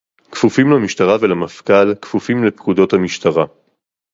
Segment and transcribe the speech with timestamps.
[0.31, 3.45] "כפופים למשטרה ולמפכ"ל, כפופים לפקודות המשטרה"